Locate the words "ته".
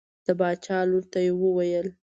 1.11-1.19